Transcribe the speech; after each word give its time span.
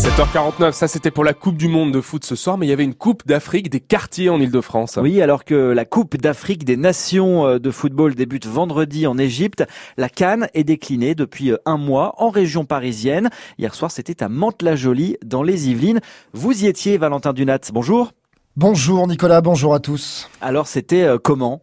7h49, 0.00 0.72
ça 0.72 0.88
c'était 0.88 1.10
pour 1.10 1.24
la 1.24 1.34
Coupe 1.34 1.58
du 1.58 1.68
Monde 1.68 1.92
de 1.92 2.00
foot 2.00 2.24
ce 2.24 2.34
soir, 2.34 2.56
mais 2.56 2.64
il 2.64 2.70
y 2.70 2.72
avait 2.72 2.84
une 2.84 2.94
Coupe 2.94 3.26
d'Afrique 3.26 3.68
des 3.68 3.80
quartiers 3.80 4.30
en 4.30 4.40
Ile-de-France. 4.40 4.98
Oui, 5.02 5.20
alors 5.20 5.44
que 5.44 5.54
la 5.54 5.84
Coupe 5.84 6.16
d'Afrique 6.16 6.64
des 6.64 6.78
Nations 6.78 7.46
euh, 7.46 7.58
de 7.58 7.70
football 7.70 8.14
débute 8.14 8.46
vendredi 8.46 9.06
en 9.06 9.18
Égypte, 9.18 9.62
la 9.98 10.08
Cannes 10.08 10.48
est 10.54 10.64
déclinée 10.64 11.14
depuis 11.14 11.52
euh, 11.52 11.58
un 11.66 11.76
mois 11.76 12.14
en 12.16 12.30
région 12.30 12.64
parisienne. 12.64 13.28
Hier 13.58 13.74
soir, 13.74 13.90
c'était 13.90 14.22
à 14.22 14.30
Mantes-la-Jolie, 14.30 15.18
dans 15.22 15.42
les 15.42 15.68
Yvelines. 15.68 16.00
Vous 16.32 16.64
y 16.64 16.66
étiez, 16.66 16.96
Valentin 16.96 17.34
Dunat. 17.34 17.58
Bonjour. 17.70 18.12
Bonjour 18.56 19.06
Nicolas, 19.06 19.42
bonjour 19.42 19.74
à 19.74 19.80
tous. 19.80 20.30
Alors 20.40 20.66
c'était 20.66 21.02
euh, 21.02 21.18
comment? 21.22 21.60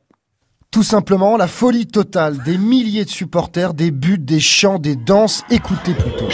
Tout 0.69 0.83
simplement 0.83 1.37
la 1.37 1.47
folie 1.47 1.87
totale 1.87 2.37
des 2.43 2.59
milliers 2.59 3.05
de 3.05 3.09
supporters, 3.09 3.73
des 3.73 3.89
buts, 3.89 4.19
des 4.19 4.39
chants, 4.39 4.77
des 4.77 4.95
danses. 4.95 5.43
Écoutez 5.49 5.95
plutôt. 5.95 6.29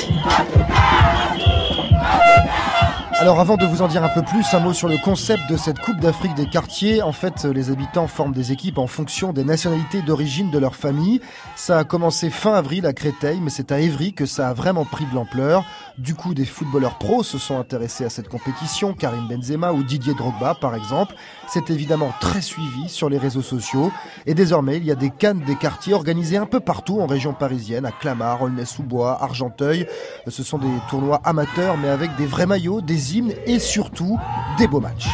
Alors 3.23 3.39
avant 3.39 3.55
de 3.55 3.65
vous 3.65 3.81
en 3.81 3.87
dire 3.87 4.03
un 4.03 4.09
peu 4.09 4.21
plus, 4.21 4.53
un 4.53 4.59
mot 4.59 4.73
sur 4.73 4.89
le 4.89 4.97
concept 4.97 5.49
de 5.49 5.55
cette 5.55 5.79
Coupe 5.79 5.97
d'Afrique 6.01 6.35
des 6.35 6.45
quartiers. 6.45 7.01
En 7.01 7.13
fait, 7.13 7.45
les 7.45 7.71
habitants 7.71 8.07
forment 8.07 8.33
des 8.33 8.51
équipes 8.51 8.77
en 8.77 8.85
fonction 8.85 9.31
des 9.31 9.45
nationalités 9.45 10.01
d'origine 10.01 10.51
de 10.51 10.59
leur 10.59 10.75
famille. 10.75 11.21
Ça 11.55 11.77
a 11.77 11.83
commencé 11.85 12.29
fin 12.29 12.53
avril 12.53 12.85
à 12.85 12.91
Créteil, 12.91 13.39
mais 13.39 13.49
c'est 13.49 13.71
à 13.71 13.79
Évry 13.79 14.11
que 14.11 14.25
ça 14.25 14.49
a 14.49 14.53
vraiment 14.53 14.83
pris 14.83 15.05
de 15.05 15.15
l'ampleur. 15.15 15.63
Du 15.97 16.15
coup, 16.15 16.33
des 16.33 16.43
footballeurs 16.43 16.97
pros 16.97 17.23
se 17.23 17.37
sont 17.37 17.57
intéressés 17.57 18.03
à 18.03 18.09
cette 18.09 18.27
compétition, 18.27 18.93
Karim 18.93 19.25
Benzema 19.29 19.71
ou 19.71 19.83
Didier 19.83 20.15
Drogba 20.15 20.55
par 20.55 20.75
exemple. 20.75 21.15
C'est 21.47 21.69
évidemment 21.69 22.11
très 22.19 22.41
suivi 22.41 22.89
sur 22.89 23.07
les 23.07 23.17
réseaux 23.17 23.41
sociaux. 23.41 23.89
Et 24.25 24.33
désormais, 24.33 24.75
il 24.75 24.83
y 24.83 24.91
a 24.91 24.95
des 24.95 25.11
cannes 25.11 25.39
des 25.47 25.55
quartiers 25.55 25.93
organisées 25.93 26.35
un 26.35 26.45
peu 26.45 26.59
partout 26.59 26.99
en 26.99 27.05
région 27.05 27.31
parisienne, 27.31 27.85
à 27.85 27.91
Clamart, 27.91 28.41
Aulnay-sous-Bois, 28.41 29.17
Argenteuil. 29.23 29.87
Ce 30.27 30.43
sont 30.43 30.57
des 30.57 30.67
tournois 30.89 31.21
amateurs, 31.23 31.77
mais 31.77 31.87
avec 31.87 32.13
des 32.17 32.25
vrais 32.25 32.47
maillots, 32.47 32.81
des 32.81 33.12
et 33.45 33.59
surtout 33.59 34.19
des 34.57 34.67
beaux 34.67 34.79
matchs. 34.79 35.09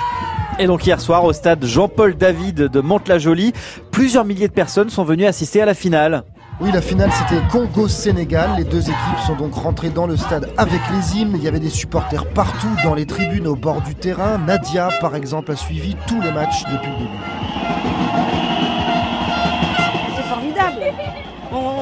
Et 0.58 0.68
donc 0.68 0.86
hier 0.86 1.00
soir 1.00 1.24
au 1.24 1.34
stade 1.34 1.64
Jean-Paul 1.66 2.16
David 2.16 2.56
de 2.56 2.82
Mantes-la-Jolie, 2.82 3.54
plusieurs 3.92 4.26
milliers 4.26 4.48
de 4.48 4.54
personnes 4.54 4.90
sont 4.90 5.04
venues 5.04 5.26
assister 5.26 5.62
à 5.62 5.66
la 5.66 5.74
finale. 5.74 6.24
Oui, 6.62 6.72
la 6.74 6.82
finale 6.82 7.10
c'était 7.14 7.42
Congo-Sénégal. 7.50 8.50
Les 8.58 8.66
deux 8.66 8.82
équipes 8.82 9.20
sont 9.26 9.36
donc 9.36 9.54
rentrées 9.54 9.90
dans 9.90 10.08
le 10.08 10.18
stade 10.18 10.50
avec 10.58 10.82
les 10.92 11.18
hymnes. 11.18 11.32
Il 11.36 11.44
y 11.44 11.48
avait 11.48 11.62
des 11.62 11.70
supporters 11.70 12.26
partout 12.34 12.68
dans 12.84 12.94
les 12.94 13.06
tribunes 13.06 13.48
au 13.48 13.56
bord 13.56 13.82
du 13.82 13.96
terrain. 13.96 14.38
Nadia, 14.38 14.90
par 15.00 15.16
exemple, 15.16 15.54
a 15.54 15.56
suivi 15.56 15.96
tous 16.06 16.20
les 16.20 16.32
matchs 16.32 16.66
depuis 16.70 16.92
le 16.92 16.98
début. 16.98 18.29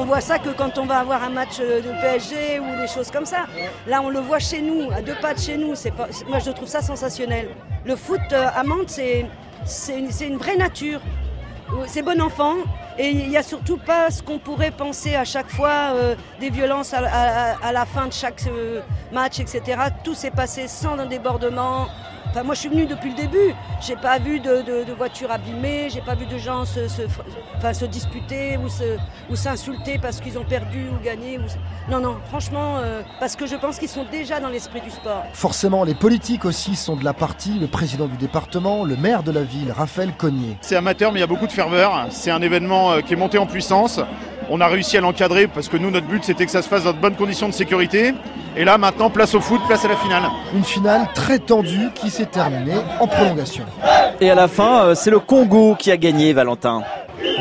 Voit 0.08 0.20
ça 0.22 0.38
que 0.38 0.48
quand 0.48 0.78
on 0.78 0.86
va 0.86 1.00
avoir 1.00 1.22
un 1.22 1.28
match 1.28 1.58
de 1.58 1.90
PSG 2.00 2.60
ou 2.60 2.80
des 2.80 2.88
choses 2.88 3.10
comme 3.10 3.26
ça. 3.26 3.44
Là, 3.86 4.00
on 4.02 4.08
le 4.08 4.20
voit 4.20 4.38
chez 4.38 4.62
nous, 4.62 4.90
à 4.90 5.02
deux 5.02 5.14
pas 5.20 5.34
de 5.34 5.38
chez 5.38 5.58
nous. 5.58 5.74
moi, 6.26 6.38
je 6.38 6.50
trouve 6.50 6.66
ça 6.66 6.80
sensationnel. 6.80 7.50
Le 7.84 7.94
foot 7.94 8.20
euh, 8.32 8.46
à 8.54 8.64
Mantes, 8.64 8.88
c'est, 8.88 9.26
une, 9.94 10.38
vraie 10.38 10.56
nature. 10.56 11.00
C'est 11.86 12.00
bon 12.00 12.22
enfant. 12.22 12.54
Et 12.96 13.10
il 13.10 13.28
n'y 13.28 13.36
a 13.36 13.42
surtout 13.42 13.76
pas 13.76 14.10
ce 14.10 14.22
qu'on 14.22 14.38
pourrait 14.38 14.70
penser 14.70 15.14
à 15.14 15.26
chaque 15.26 15.50
fois, 15.50 15.92
euh, 15.92 16.14
des 16.40 16.48
violences 16.48 16.94
à, 16.94 17.70
la 17.70 17.84
fin 17.84 18.06
de 18.06 18.12
chaque 18.12 18.44
euh, 18.46 18.80
match, 19.12 19.40
etc. 19.40 19.62
Tout 20.02 20.14
s'est 20.14 20.30
passé 20.30 20.68
sans 20.68 20.98
un 20.98 21.06
débordement, 21.06 21.86
Enfin, 22.30 22.42
moi, 22.42 22.54
je 22.54 22.60
suis 22.60 22.68
venu 22.68 22.86
depuis 22.86 23.10
le 23.10 23.16
début. 23.16 23.54
J'ai 23.80 23.96
pas 23.96 24.18
vu 24.18 24.40
de, 24.40 24.92
voitures 24.96 25.30
abîmées, 25.30 25.88
j'ai 25.90 26.00
pas 26.00 26.14
vu 26.14 26.26
de 26.26 26.36
gens 26.36 26.64
se, 26.64 26.80
enfin, 27.56 27.72
se 27.72 27.84
disputer 27.84 28.58
ou, 28.58 29.36
s'insulter 29.36 29.98
parce 29.98 30.20
qu'ils 30.20 30.38
ont 30.38 30.44
perdu 30.44 30.88
ou 30.88 31.02
gagné. 31.04 31.38
Non, 31.90 32.00
non, 32.00 32.16
franchement, 32.28 32.78
euh, 32.78 33.02
parce 33.20 33.36
que 33.36 33.46
je 33.46 33.56
pense 33.56 33.78
qu'ils 33.78 33.88
sont 33.88 34.04
déjà 34.10 34.40
dans 34.40 34.48
l'esprit 34.48 34.80
du 34.80 34.90
sport. 34.90 35.24
Forcément, 35.32 35.84
les 35.84 35.94
politiques 35.94 36.44
aussi 36.44 36.76
sont 36.76 36.96
de 36.96 37.04
la 37.04 37.14
partie. 37.14 37.58
Le 37.58 37.66
président 37.66 38.06
du 38.06 38.16
département, 38.16 38.84
le 38.84 38.96
maire 38.96 39.22
de 39.22 39.32
la 39.32 39.42
ville, 39.42 39.72
Raphaël 39.72 40.12
Cognier. 40.16 40.56
C'est 40.60 40.76
amateur, 40.76 41.12
mais 41.12 41.18
il 41.18 41.22
y 41.22 41.24
a 41.24 41.28
beaucoup 41.28 41.46
de 41.46 41.52
ferveur. 41.52 42.06
C'est 42.10 42.30
un 42.30 42.42
événement 42.42 42.92
euh, 42.92 43.00
qui 43.00 43.14
est 43.14 43.16
monté 43.16 43.38
en 43.38 43.46
puissance. 43.46 44.00
On 44.50 44.60
a 44.60 44.66
réussi 44.66 44.96
à 44.96 45.00
l'encadrer 45.00 45.46
parce 45.46 45.68
que 45.68 45.76
nous, 45.76 45.90
notre 45.90 46.06
but, 46.06 46.24
c'était 46.24 46.46
que 46.46 46.50
ça 46.50 46.62
se 46.62 46.68
fasse 46.68 46.84
dans 46.84 46.92
de 46.92 46.98
bonnes 46.98 47.16
conditions 47.16 47.48
de 47.48 47.54
sécurité. 47.54 48.14
Et 48.56 48.64
là, 48.64 48.78
maintenant, 48.78 49.10
place 49.10 49.34
au 49.34 49.40
foot, 49.40 49.60
place 49.66 49.84
à 49.84 49.88
la 49.88 49.96
finale. 49.96 50.22
Une 50.54 50.64
finale 50.64 51.08
très 51.14 51.38
tendue 51.38 51.90
qui 51.94 52.08
s'est 52.08 52.26
terminée 52.26 52.78
en 52.98 53.06
prolongation. 53.06 53.64
Et 54.20 54.30
à 54.30 54.34
la 54.34 54.48
fin, 54.48 54.84
euh, 54.84 54.94
c'est 54.94 55.10
le 55.10 55.20
Congo 55.20 55.76
qui 55.78 55.90
a 55.90 55.96
gagné, 55.96 56.32
Valentin. 56.32 56.82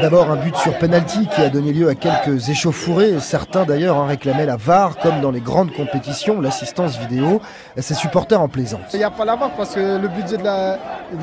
D'abord 0.01 0.29
un 0.29 0.35
but 0.35 0.55
sur 0.57 0.77
penalty 0.77 1.27
qui 1.27 1.41
a 1.41 1.49
donné 1.49 1.73
lieu 1.73 1.89
à 1.89 1.95
quelques 1.95 2.49
échauffourées. 2.49 3.19
Certains 3.19 3.65
d'ailleurs 3.65 4.05
réclamaient 4.05 4.45
la 4.45 4.55
VAR 4.55 4.97
comme 4.97 5.21
dans 5.21 5.31
les 5.31 5.39
grandes 5.39 5.71
compétitions, 5.73 6.39
l'assistance 6.39 6.97
vidéo. 6.97 7.41
Ses 7.77 7.93
supporters 7.93 8.39
en 8.39 8.47
plaisantent. 8.47 8.93
Il 8.93 8.99
n'y 8.99 9.03
a 9.03 9.11
pas 9.11 9.25
la 9.25 9.35
VAR 9.35 9.51
parce 9.51 9.75
que 9.75 9.97
le 9.99 10.07
budget 10.07 10.37
de 10.37 10.43
la, 10.43 10.77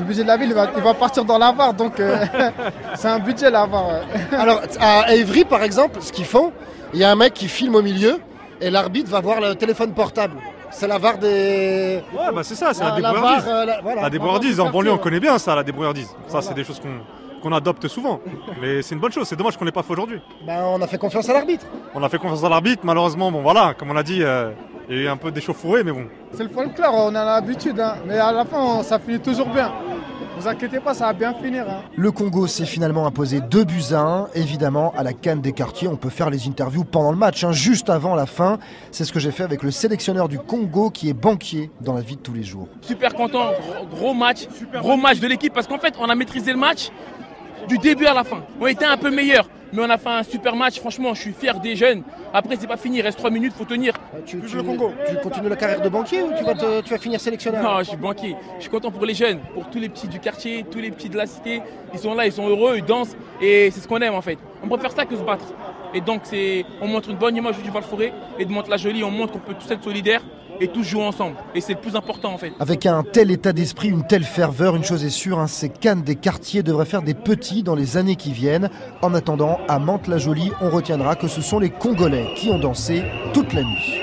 budget 0.05 0.23
de 0.23 0.27
la 0.27 0.37
ville 0.37 0.53
il 0.77 0.83
va, 0.83 0.93
partir 0.93 1.25
dans 1.25 1.37
la 1.37 1.51
VAR. 1.51 1.73
Donc 1.73 1.99
euh, 1.99 2.25
c'est 2.95 3.07
un 3.07 3.19
budget 3.19 3.49
la 3.49 3.65
VAR. 3.65 4.01
Alors 4.37 4.61
à 4.79 5.13
Évry 5.15 5.45
par 5.45 5.63
exemple, 5.63 5.99
ce 6.01 6.11
qu'ils 6.11 6.25
font, 6.25 6.51
il 6.93 6.99
y 6.99 7.03
a 7.03 7.11
un 7.11 7.15
mec 7.15 7.33
qui 7.33 7.47
filme 7.47 7.75
au 7.75 7.81
milieu 7.81 8.19
et 8.61 8.69
l'arbitre 8.69 9.09
va 9.09 9.21
voir 9.21 9.41
le 9.41 9.55
téléphone 9.55 9.93
portable. 9.93 10.35
C'est 10.71 10.87
la 10.87 10.97
VAR 10.97 11.17
des. 11.17 12.03
Ouais, 12.13 12.33
bah 12.33 12.41
c'est 12.43 12.55
ça, 12.55 12.73
c'est 12.73 12.83
la, 12.83 12.99
la 12.99 13.11
débrouillardise. 13.11 13.45
Euh, 13.47 13.65
la, 13.65 14.01
la 14.01 14.09
débrouillardise, 14.09 14.59
en 14.59 14.69
banlieue 14.69 14.91
on 14.91 14.97
connaît 14.97 15.21
bien 15.21 15.37
ça, 15.37 15.55
la 15.55 15.63
débrouillardise. 15.63 16.09
Ça, 16.27 16.41
c'est 16.41 16.53
des 16.53 16.65
choses 16.65 16.81
qu'on 16.81 16.99
qu'on 17.45 17.51
adopte 17.51 17.87
souvent. 17.87 18.19
Mais 18.59 18.81
c'est 18.81 18.95
une 18.95 19.01
bonne 19.01 19.11
chose, 19.11 19.27
c'est 19.27 19.35
dommage 19.35 19.55
qu'on 19.55 19.65
n'ait 19.65 19.71
pas 19.71 19.83
fait 19.83 19.93
aujourd'hui. 19.93 20.19
Ben, 20.47 20.63
on 20.63 20.81
a 20.81 20.87
fait 20.87 20.97
confiance 20.97 21.29
à 21.29 21.33
l'arbitre. 21.33 21.67
On 21.93 22.01
a 22.01 22.09
fait 22.09 22.17
confiance 22.17 22.43
à 22.43 22.49
l'arbitre, 22.49 22.81
malheureusement, 22.83 23.31
bon 23.31 23.43
voilà, 23.43 23.75
comme 23.77 23.91
on 23.91 23.95
a 23.95 24.01
dit, 24.01 24.23
euh, 24.23 24.49
il 24.89 24.97
y 24.97 24.99
a 25.01 25.03
eu 25.03 25.07
un 25.07 25.17
peu 25.17 25.31
d'échauffourée, 25.31 25.83
mais 25.83 25.91
bon. 25.91 26.07
C'est 26.33 26.41
le 26.41 26.49
folklore, 26.49 26.95
on 26.95 27.13
a 27.13 27.23
l'habitude, 27.23 27.79
hein. 27.79 27.97
mais 28.07 28.17
à 28.17 28.31
la 28.31 28.45
fin, 28.45 28.81
ça 28.81 28.97
finit 28.97 29.19
toujours 29.19 29.49
bien. 29.49 29.71
Vous 30.39 30.47
inquiétez 30.47 30.79
pas, 30.79 30.95
ça 30.95 31.05
va 31.05 31.13
bien 31.13 31.35
finir. 31.35 31.65
Hein. 31.69 31.83
Le 31.95 32.11
Congo 32.11 32.47
s'est 32.47 32.65
finalement 32.65 33.05
imposé 33.05 33.41
2 33.41 33.63
buts 33.63 33.93
à 33.93 33.99
1. 33.99 34.27
Évidemment, 34.33 34.91
à 34.97 35.03
la 35.03 35.13
canne 35.13 35.39
des 35.39 35.53
quartiers, 35.53 35.87
on 35.87 35.95
peut 35.95 36.09
faire 36.09 36.31
les 36.31 36.47
interviews 36.47 36.83
pendant 36.83 37.11
le 37.11 37.17
match, 37.17 37.43
hein, 37.43 37.51
juste 37.51 37.89
avant 37.91 38.15
la 38.15 38.25
fin. 38.25 38.57
C'est 38.91 39.05
ce 39.05 39.13
que 39.13 39.19
j'ai 39.19 39.31
fait 39.31 39.43
avec 39.43 39.61
le 39.61 39.69
sélectionneur 39.71 40.27
du 40.27 40.39
Congo 40.39 40.89
qui 40.89 41.09
est 41.09 41.13
banquier 41.13 41.69
dans 41.79 41.93
la 41.93 42.01
vie 42.01 42.15
de 42.15 42.21
tous 42.21 42.33
les 42.33 42.43
jours. 42.43 42.67
Super 42.81 43.13
content, 43.13 43.51
gros, 43.91 44.13
match, 44.13 44.47
gros 44.73 44.97
match 44.97 45.19
de 45.19 45.27
l'équipe 45.27 45.53
parce 45.53 45.67
qu'en 45.67 45.79
fait, 45.79 45.93
on 45.99 46.09
a 46.09 46.15
maîtrisé 46.15 46.51
le 46.51 46.57
match 46.57 46.91
du 47.67 47.77
début 47.77 48.05
à 48.05 48.13
la 48.13 48.23
fin. 48.23 48.43
On 48.59 48.67
était 48.67 48.85
un 48.85 48.97
peu 48.97 49.09
meilleurs, 49.09 49.49
mais 49.73 49.81
on 49.83 49.89
a 49.89 49.97
fait 49.97 50.09
un 50.09 50.23
super 50.23 50.55
match. 50.55 50.79
Franchement, 50.79 51.13
je 51.13 51.21
suis 51.21 51.33
fier 51.33 51.59
des 51.59 51.75
jeunes. 51.75 52.03
Après, 52.33 52.55
c'est 52.59 52.67
pas 52.67 52.77
fini, 52.77 52.97
il 52.97 53.01
reste 53.01 53.17
3 53.17 53.29
minutes, 53.29 53.53
faut 53.53 53.65
tenir. 53.65 53.93
Ah, 54.13 54.17
tu, 54.25 54.37
le 54.37 54.63
Congo. 54.63 54.91
tu 55.07 55.15
continues 55.17 55.49
la 55.49 55.55
carrière 55.55 55.81
de 55.81 55.89
banquier 55.89 56.21
ou 56.23 56.31
tu 56.37 56.43
vas, 56.43 56.53
tu 56.81 56.89
vas 56.89 56.97
finir 56.97 57.19
sélectionneur? 57.19 57.63
Non, 57.63 57.79
je 57.79 57.89
suis 57.89 57.97
banquier. 57.97 58.35
Je 58.57 58.61
suis 58.61 58.71
content 58.71 58.91
pour 58.91 59.05
les 59.05 59.13
jeunes, 59.13 59.39
pour 59.53 59.69
tous 59.69 59.79
les 59.79 59.89
petits 59.89 60.07
du 60.07 60.19
quartier, 60.19 60.65
tous 60.69 60.79
les 60.79 60.91
petits 60.91 61.09
de 61.09 61.17
la 61.17 61.25
cité. 61.25 61.61
Ils 61.93 61.99
sont 61.99 62.13
là, 62.13 62.25
ils 62.25 62.31
sont 62.31 62.47
heureux, 62.47 62.75
ils 62.77 62.85
dansent 62.85 63.15
et 63.41 63.71
c'est 63.71 63.79
ce 63.79 63.87
qu'on 63.87 63.99
aime 63.99 64.15
en 64.15 64.21
fait. 64.21 64.37
On 64.63 64.67
préfère 64.67 64.91
ça 64.91 65.05
que 65.05 65.15
se 65.15 65.21
battre. 65.21 65.45
Et 65.93 66.01
donc, 66.01 66.23
on 66.81 66.87
montre 66.87 67.09
une 67.09 67.15
bonne 67.15 67.37
image 67.37 67.57
du 67.59 67.69
Val-Forêt 67.69 68.11
et 68.37 68.43
de 68.43 68.51
Monte-la-Jolie, 68.51 69.03
on 69.03 69.11
montre 69.11 69.33
qu'on 69.33 69.39
peut 69.39 69.53
tous 69.53 69.71
être 69.71 69.83
solidaires 69.83 70.21
et 70.59 70.67
tous 70.67 70.83
jouer 70.83 71.03
ensemble. 71.03 71.35
Et 71.53 71.61
c'est 71.61 71.73
le 71.73 71.79
plus 71.79 71.95
important 71.95 72.33
en 72.33 72.37
fait. 72.37 72.51
Avec 72.59 72.85
un 72.85 73.03
tel 73.03 73.31
état 73.31 73.53
d'esprit, 73.53 73.89
une 73.89 74.05
telle 74.05 74.23
ferveur, 74.23 74.75
une 74.75 74.83
chose 74.83 75.03
est 75.03 75.09
sûre, 75.09 75.39
hein, 75.39 75.47
ces 75.47 75.69
cannes 75.69 76.03
des 76.03 76.15
quartiers 76.15 76.63
devraient 76.63 76.85
faire 76.85 77.01
des 77.01 77.13
petits 77.13 77.63
dans 77.63 77.75
les 77.75 77.97
années 77.97 78.15
qui 78.15 78.31
viennent. 78.31 78.69
En 79.01 79.13
attendant, 79.13 79.59
à 79.67 79.79
Mantes-la-Jolie, 79.79 80.51
on 80.61 80.69
retiendra 80.69 81.15
que 81.15 81.27
ce 81.27 81.41
sont 81.41 81.59
les 81.59 81.69
Congolais 81.69 82.27
qui 82.35 82.49
ont 82.49 82.59
dansé 82.59 83.03
toute 83.33 83.53
la 83.53 83.63
nuit. 83.63 84.01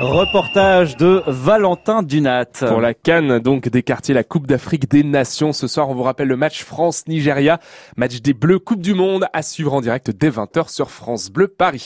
Reportage 0.00 0.96
de 0.96 1.22
Valentin 1.28 2.02
Dunat. 2.02 2.46
Pour 2.66 2.80
la 2.80 2.94
Cannes, 2.94 3.38
donc 3.38 3.68
des 3.68 3.84
quartiers, 3.84 4.12
la 4.12 4.24
Coupe 4.24 4.48
d'Afrique 4.48 4.90
des 4.90 5.04
Nations. 5.04 5.52
Ce 5.52 5.68
soir, 5.68 5.88
on 5.88 5.94
vous 5.94 6.02
rappelle 6.02 6.26
le 6.26 6.36
match 6.36 6.64
France-Nigeria. 6.64 7.60
Match 7.96 8.20
des 8.20 8.34
Bleus 8.34 8.58
Coupe 8.58 8.80
du 8.80 8.92
Monde 8.92 9.26
à 9.32 9.42
suivre 9.42 9.72
en 9.72 9.80
direct 9.80 10.10
dès 10.10 10.30
20h 10.30 10.68
sur 10.68 10.90
France 10.90 11.30
Bleu 11.30 11.46
Paris. 11.46 11.78